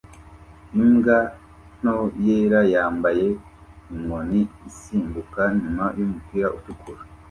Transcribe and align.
Imbwa 0.83 1.17
nto 1.79 1.97
yera 2.25 2.59
yambaye 2.73 3.27
inkoni 3.93 4.41
isimbuka 4.69 5.41
nyuma 5.61 5.85
yumupira 5.97 6.47
utukura 6.57 7.01